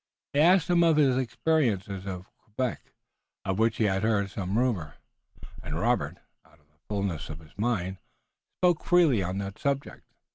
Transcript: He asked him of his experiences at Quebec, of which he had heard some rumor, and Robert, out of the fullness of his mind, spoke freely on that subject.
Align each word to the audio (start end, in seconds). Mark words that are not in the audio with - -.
He 0.33 0.39
asked 0.39 0.67
him 0.67 0.81
of 0.83 0.97
his 0.97 1.15
experiences 1.15 2.07
at 2.07 2.23
Quebec, 2.39 2.91
of 3.45 3.59
which 3.59 3.77
he 3.77 3.83
had 3.83 4.01
heard 4.01 4.31
some 4.31 4.57
rumor, 4.57 4.95
and 5.61 5.77
Robert, 5.79 6.17
out 6.43 6.59
of 6.59 6.65
the 6.71 6.79
fullness 6.89 7.29
of 7.29 7.37
his 7.37 7.55
mind, 7.55 7.97
spoke 8.57 8.83
freely 8.83 9.21
on 9.21 9.37
that 9.37 9.59
subject. 9.59 10.01